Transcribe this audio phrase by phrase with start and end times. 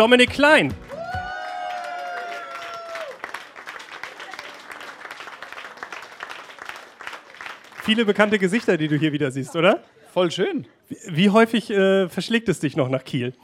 [0.00, 0.72] Dominik Klein.
[7.82, 9.84] Viele bekannte Gesichter, die du hier wieder siehst, oder?
[10.14, 10.66] Voll schön.
[10.88, 13.34] Wie, wie häufig äh, verschlägt es dich noch nach Kiel?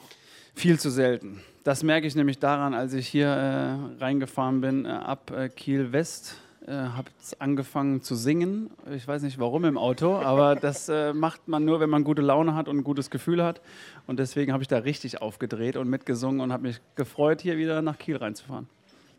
[0.54, 1.42] Viel zu selten.
[1.62, 5.92] Das merke ich nämlich daran, als ich hier äh, reingefahren bin, äh, ab äh, Kiel
[5.92, 6.36] West.
[6.66, 7.08] Äh, habe
[7.38, 8.70] angefangen zu singen.
[8.92, 12.22] Ich weiß nicht warum im Auto, aber das äh, macht man nur, wenn man gute
[12.22, 13.60] Laune hat und ein gutes Gefühl hat.
[14.08, 17.82] Und deswegen habe ich da richtig aufgedreht und mitgesungen und habe mich gefreut, hier wieder
[17.82, 18.66] nach Kiel reinzufahren.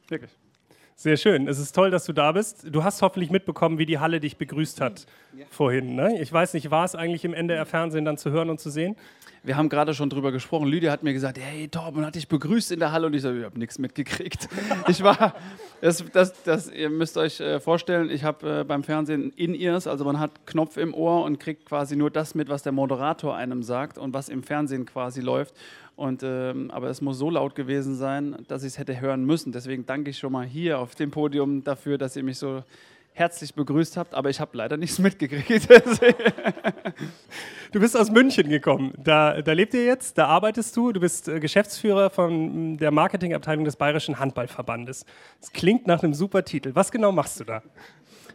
[0.09, 0.31] Wirklich.
[0.99, 1.47] Sehr schön.
[1.47, 2.65] Es ist toll, dass du da bist.
[2.71, 5.05] Du hast hoffentlich mitbekommen, wie die Halle dich begrüßt hat
[5.37, 5.45] ja.
[5.47, 5.93] vorhin.
[5.93, 6.19] Ne?
[6.19, 8.95] Ich weiß nicht, war es eigentlich im NDR-Fernsehen dann zu hören und zu sehen?
[9.43, 10.67] Wir haben gerade schon drüber gesprochen.
[10.67, 13.31] Lydia hat mir gesagt, hey Torben hat dich begrüßt in der Halle und ich so,
[13.31, 14.49] ich habe nichts mitgekriegt.
[14.87, 15.35] ich war,
[15.81, 20.03] das, das, das, ihr müsst euch äh, vorstellen, ich habe äh, beim Fernsehen In-Ears, also
[20.03, 23.61] man hat Knopf im Ohr und kriegt quasi nur das mit, was der Moderator einem
[23.61, 25.53] sagt und was im Fernsehen quasi läuft.
[25.97, 29.51] Und, ähm, aber es muss so laut gewesen sein, dass ich es hätte hören müssen.
[29.51, 32.63] Deswegen danke ich schon mal hier auf dem Podium dafür, dass ihr mich so
[33.13, 34.13] herzlich begrüßt habt.
[34.13, 35.67] Aber ich habe leider nichts mitgekriegt.
[37.71, 38.93] du bist aus München gekommen.
[38.95, 40.91] Da, da lebt ihr jetzt, da arbeitest du.
[40.91, 45.03] Du bist äh, Geschäftsführer von der Marketingabteilung des Bayerischen Handballverbandes.
[45.41, 46.75] Das klingt nach einem super Titel.
[46.75, 47.63] Was genau machst du da?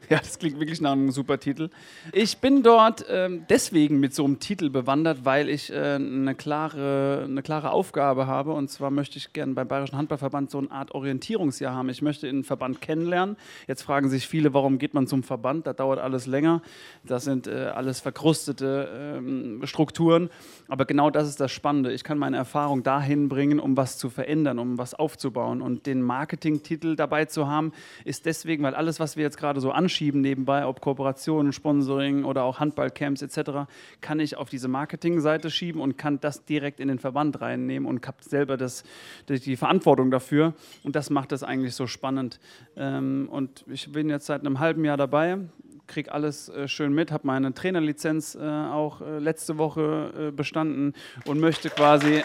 [0.11, 1.71] Ja, das klingt wirklich nach einem super Titel.
[2.13, 7.23] Ich bin dort ähm, deswegen mit so einem Titel bewandert, weil ich äh, eine, klare,
[7.25, 8.53] eine klare Aufgabe habe.
[8.53, 11.89] Und zwar möchte ich gerne beim Bayerischen Handballverband so eine Art Orientierungsjahr haben.
[11.89, 13.37] Ich möchte den Verband kennenlernen.
[13.67, 15.67] Jetzt fragen sich viele, warum geht man zum Verband?
[15.67, 16.63] Da dauert alles länger.
[17.05, 20.31] Das sind äh, alles verkrustete ähm, Strukturen.
[20.69, 21.93] Aber genau das ist das Spannende.
[21.93, 25.63] Ich kann meine Erfahrung dahin bringen, um was zu verändern, um was aufzubauen.
[25.63, 27.73] Und den Marketingtitel dabei zu haben,
[28.05, 32.25] ist deswegen, weil alles, was wir jetzt gerade so anschauen, anschieben nebenbei, ob Kooperationen, Sponsoring
[32.25, 33.69] oder auch Handballcamps etc.,
[34.01, 38.07] kann ich auf diese Marketingseite schieben und kann das direkt in den Verband reinnehmen und
[38.07, 38.85] habe selber das,
[39.29, 40.55] die Verantwortung dafür.
[40.83, 42.41] Und das macht das eigentlich so spannend.
[42.75, 45.39] Ähm, und ich bin jetzt seit einem halben Jahr dabei,
[45.87, 50.95] kriege alles äh, schön mit, habe meine Trainerlizenz äh, auch äh, letzte Woche bestanden
[51.27, 52.23] und möchte quasi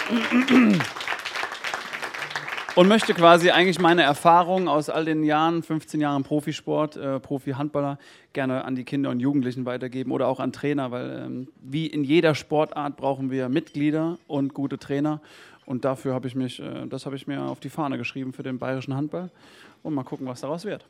[2.78, 7.98] und möchte quasi eigentlich meine Erfahrungen aus all den Jahren, 15 Jahren Profisport, äh, Profi-Handballer,
[8.34, 12.04] gerne an die Kinder und Jugendlichen weitergeben oder auch an Trainer, weil ähm, wie in
[12.04, 15.22] jeder Sportart brauchen wir Mitglieder und gute Trainer.
[15.66, 18.44] Und dafür habe ich mich, äh, das habe ich mir auf die Fahne geschrieben für
[18.44, 19.32] den bayerischen Handball.
[19.82, 20.86] Und mal gucken, was daraus wird.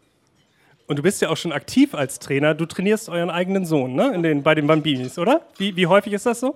[0.87, 2.53] Und du bist ja auch schon aktiv als Trainer.
[2.53, 4.13] Du trainierst euren eigenen Sohn, ne?
[4.13, 5.41] In den, bei den Bambinis, oder?
[5.57, 6.53] Wie, wie häufig ist das so?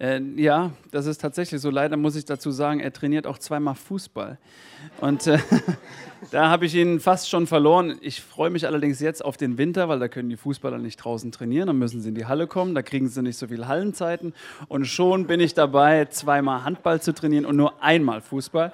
[0.00, 1.70] Äh, ja, das ist tatsächlich so.
[1.70, 4.38] Leider muss ich dazu sagen, er trainiert auch zweimal Fußball.
[5.00, 5.38] Und äh,
[6.30, 7.98] da habe ich ihn fast schon verloren.
[8.00, 11.32] Ich freue mich allerdings jetzt auf den Winter, weil da können die Fußballer nicht draußen
[11.32, 11.66] trainieren.
[11.66, 14.34] Dann müssen sie in die Halle kommen, da kriegen sie nicht so viele Hallenzeiten.
[14.68, 18.72] Und schon bin ich dabei, zweimal Handball zu trainieren und nur einmal Fußball.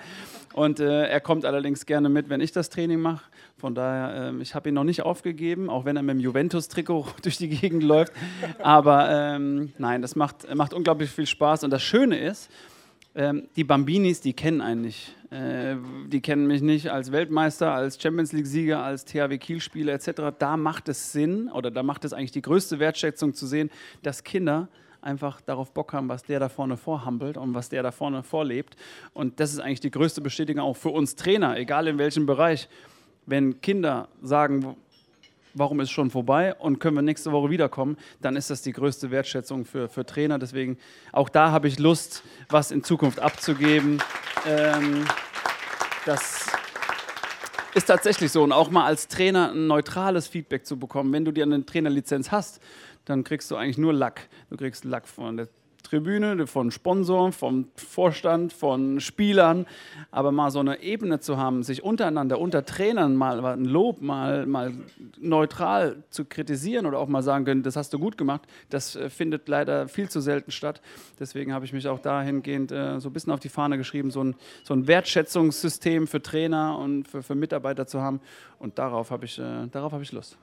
[0.52, 3.24] Und äh, er kommt allerdings gerne mit, wenn ich das Training mache.
[3.64, 7.06] Von daher, ähm, ich habe ihn noch nicht aufgegeben, auch wenn er mit dem Juventus-Trikot
[7.22, 8.12] durch die Gegend läuft.
[8.58, 11.64] Aber ähm, nein, das macht, macht unglaublich viel Spaß.
[11.64, 12.50] Und das Schöne ist,
[13.14, 15.16] ähm, die Bambinis, die kennen einen nicht.
[15.30, 15.76] Äh,
[16.08, 20.36] die kennen mich nicht als Weltmeister, als Champions League-Sieger, als THW Kiel-Spieler etc.
[20.38, 23.70] Da macht es Sinn oder da macht es eigentlich die größte Wertschätzung zu sehen,
[24.02, 24.68] dass Kinder
[25.00, 28.76] einfach darauf Bock haben, was der da vorne vorhampelt und was der da vorne vorlebt.
[29.14, 32.68] Und das ist eigentlich die größte Bestätigung auch für uns Trainer, egal in welchem Bereich.
[33.26, 34.76] Wenn Kinder sagen,
[35.54, 39.10] warum ist schon vorbei und können wir nächste Woche wiederkommen, dann ist das die größte
[39.10, 40.38] Wertschätzung für, für Trainer.
[40.38, 40.78] Deswegen
[41.12, 44.02] auch da habe ich Lust, was in Zukunft abzugeben.
[44.46, 45.04] Ähm,
[46.04, 46.46] das
[47.74, 48.42] ist tatsächlich so.
[48.42, 51.12] Und auch mal als Trainer ein neutrales Feedback zu bekommen.
[51.12, 52.60] Wenn du dir eine Trainerlizenz hast,
[53.04, 54.28] dann kriegst du eigentlich nur Lack.
[54.50, 55.48] Du kriegst Lack von der
[55.84, 59.66] Tribüne, von Sponsoren, vom Vorstand, von Spielern.
[60.10, 64.46] Aber mal so eine Ebene zu haben, sich untereinander, unter Trainern mal ein Lob, mal,
[64.46, 64.72] mal
[65.20, 69.08] neutral zu kritisieren oder auch mal sagen können, das hast du gut gemacht, das äh,
[69.10, 70.80] findet leider viel zu selten statt.
[71.20, 74.24] Deswegen habe ich mich auch dahingehend äh, so ein bisschen auf die Fahne geschrieben, so
[74.24, 74.34] ein,
[74.64, 78.20] so ein Wertschätzungssystem für Trainer und für, für Mitarbeiter zu haben.
[78.58, 80.38] Und darauf habe ich, äh, darauf hab ich Lust.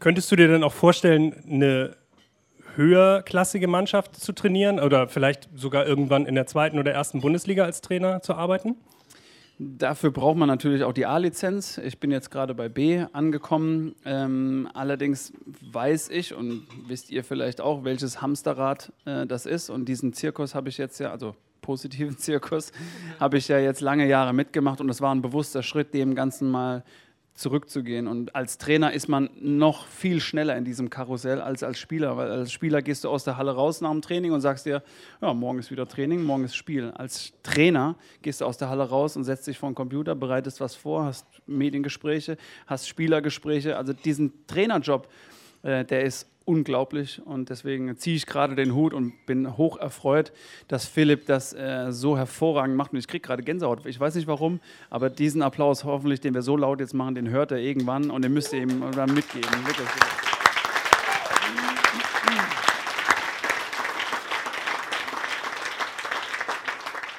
[0.00, 1.96] Könntest du dir dann auch vorstellen, eine
[2.76, 7.80] höherklassige Mannschaft zu trainieren oder vielleicht sogar irgendwann in der zweiten oder ersten Bundesliga als
[7.80, 8.76] Trainer zu arbeiten?
[9.58, 11.78] Dafür braucht man natürlich auch die A-Lizenz.
[11.78, 13.94] Ich bin jetzt gerade bei B angekommen.
[14.04, 15.32] Ähm, allerdings
[15.72, 19.70] weiß ich und wisst ihr vielleicht auch, welches Hamsterrad äh, das ist.
[19.70, 22.72] Und diesen Zirkus habe ich jetzt ja, also positiven Zirkus,
[23.20, 26.50] habe ich ja jetzt lange Jahre mitgemacht und es war ein bewusster Schritt, dem Ganzen
[26.50, 26.82] mal
[27.34, 28.06] zurückzugehen.
[28.06, 32.30] Und als Trainer ist man noch viel schneller in diesem Karussell als als Spieler, weil
[32.30, 34.82] als Spieler gehst du aus der Halle raus nach dem Training und sagst dir,
[35.20, 36.90] ja, morgen ist wieder Training, morgen ist Spiel.
[36.90, 40.60] Als Trainer gehst du aus der Halle raus und setzt dich vor den Computer, bereitest
[40.60, 42.36] was vor, hast Mediengespräche,
[42.66, 43.76] hast Spielergespräche.
[43.76, 45.08] Also diesen Trainerjob,
[45.62, 50.32] äh, der ist unglaublich und deswegen ziehe ich gerade den Hut und bin hoch erfreut,
[50.68, 53.86] dass Philipp das äh, so hervorragend macht und ich kriege gerade Gänsehaut.
[53.86, 54.60] Ich weiß nicht warum,
[54.90, 58.22] aber diesen Applaus hoffentlich, den wir so laut jetzt machen, den hört er irgendwann und
[58.22, 59.50] den müsst ihr ihm dann mitgeben.
[59.66, 59.88] Wirklich.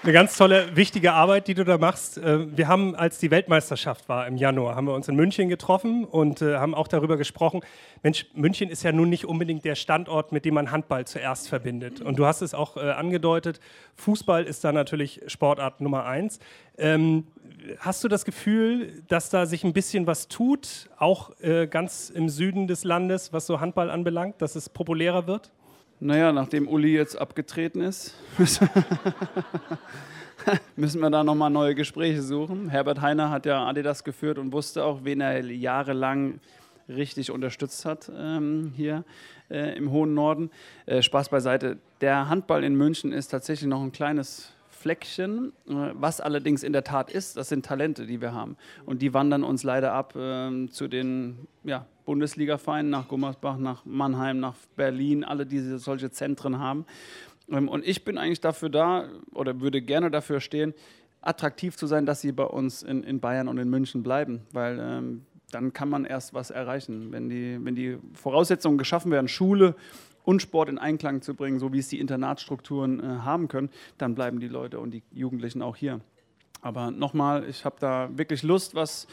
[0.03, 2.17] Eine ganz tolle, wichtige Arbeit, die du da machst.
[2.17, 6.03] Äh, wir haben, als die Weltmeisterschaft war im Januar, haben wir uns in München getroffen
[6.03, 7.61] und äh, haben auch darüber gesprochen.
[8.01, 12.01] Mensch, München ist ja nun nicht unbedingt der Standort, mit dem man Handball zuerst verbindet.
[12.01, 13.61] Und du hast es auch äh, angedeutet,
[13.95, 16.39] Fußball ist da natürlich Sportart Nummer eins.
[16.77, 17.27] Ähm,
[17.79, 21.31] hast du das Gefühl, dass da sich ein bisschen was tut, auch
[21.69, 25.51] ganz im Süden des Landes, was so Handball anbelangt, dass es populärer wird?
[26.03, 28.13] Naja, nachdem Uli jetzt abgetreten ist,
[30.75, 32.67] müssen wir da nochmal neue Gespräche suchen.
[32.67, 36.41] Herbert Heiner hat ja Adidas geführt und wusste auch, wen er jahrelang
[36.89, 39.05] richtig unterstützt hat ähm, hier
[39.49, 40.51] äh, im hohen Norden.
[40.87, 41.77] Äh, Spaß beiseite.
[42.01, 45.53] Der Handball in München ist tatsächlich noch ein kleines Fleckchen.
[45.69, 48.57] Äh, was allerdings in der Tat ist, das sind Talente, die wir haben.
[48.85, 54.39] Und die wandern uns leider ab äh, zu den ja, Bundesliga-Vereinen, nach Gummersbach, nach Mannheim,
[54.39, 56.85] nach Berlin, alle, die solche Zentren haben.
[57.49, 60.73] Ähm, und ich bin eigentlich dafür da oder würde gerne dafür stehen,
[61.21, 64.41] attraktiv zu sein, dass sie bei uns in, in Bayern und in München bleiben.
[64.51, 67.11] Weil ähm, dann kann man erst was erreichen.
[67.11, 69.75] Wenn die, wenn die Voraussetzungen geschaffen werden, Schule
[70.23, 74.15] und Sport in Einklang zu bringen, so wie es die Internatsstrukturen äh, haben können, dann
[74.15, 75.99] bleiben die Leute und die Jugendlichen auch hier.
[76.61, 79.07] Aber nochmal, ich habe da wirklich Lust, was,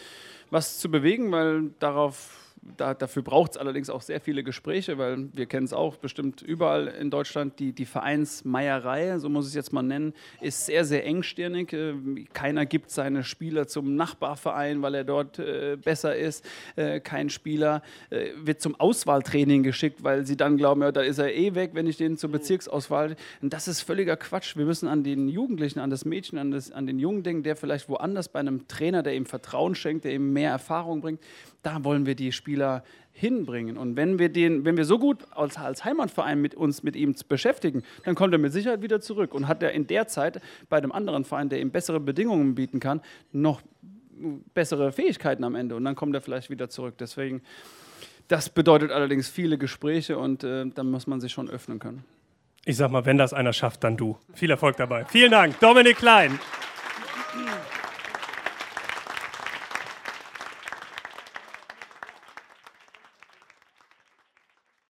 [0.51, 5.29] was zu bewegen, weil darauf da, dafür braucht es allerdings auch sehr viele Gespräche, weil
[5.33, 7.59] wir kennen es auch bestimmt überall in Deutschland.
[7.59, 10.13] Die, die Vereinsmeierei, so muss ich es jetzt mal nennen,
[10.43, 11.73] ist sehr, sehr engstirnig.
[11.73, 11.95] Äh,
[12.35, 16.45] keiner gibt seine Spieler zum Nachbarverein, weil er dort äh, besser ist.
[16.77, 21.19] Äh, kein Spieler äh, wird zum Auswahltraining geschickt, weil sie dann glauben, ja, da ist
[21.19, 23.17] er eh weg, wenn ich den zur Bezirksauswahl.
[23.41, 24.57] Und das ist völliger Quatsch.
[24.57, 27.57] Wir müssen an den Jugendlichen, an das Mädchen, an, das, an den Jungen denken, der
[27.57, 31.21] vielleicht woanders bei einem Trainer, der ihm Vertrauen schenkt, der ihm mehr Erfahrung bringt,
[31.63, 33.77] da wollen wir die Spieler hinbringen.
[33.77, 37.15] Und wenn wir, den, wenn wir so gut als, als Heimatverein mit uns mit ihm
[37.29, 40.79] beschäftigen, dann kommt er mit Sicherheit wieder zurück und hat er in der Zeit bei
[40.79, 43.01] einem anderen Verein, der ihm bessere Bedingungen bieten kann,
[43.33, 43.63] noch
[44.55, 46.95] bessere Fähigkeiten am Ende und dann kommt er vielleicht wieder zurück.
[46.99, 47.43] Deswegen,
[48.29, 52.05] das bedeutet allerdings viele Gespräche und äh, dann muss man sich schon öffnen können.
[52.65, 54.19] Ich sag mal, wenn das einer schafft, dann du.
[54.35, 55.07] Viel Erfolg dabei.
[55.07, 56.39] Vielen Dank, Dominik Klein.
[57.33, 57.80] Applaus